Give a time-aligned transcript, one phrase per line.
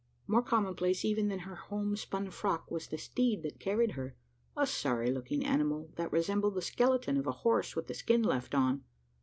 [0.25, 4.15] More commonplace even than her homespun frock was the steed that carried her
[4.57, 8.55] a sorry looking animal, that resembled the skeleton of a horse with the skin left
[8.55, 8.83] on!